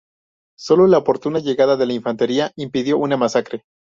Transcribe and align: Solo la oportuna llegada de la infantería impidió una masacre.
Solo 0.57 0.87
la 0.87 0.97
oportuna 0.97 1.37
llegada 1.37 1.77
de 1.77 1.85
la 1.85 1.93
infantería 1.93 2.51
impidió 2.55 2.97
una 2.97 3.17
masacre. 3.17 3.65